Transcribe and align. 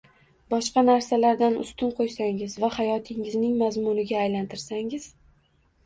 boshqa 0.53 0.83
narsalardan 0.87 1.59
ustun 1.65 1.93
qo’ysangiz 2.01 2.57
va 2.65 2.73
hayotingizning 2.81 3.55
mazmuniga 3.63 4.21
aylantirsangiz 4.27 5.11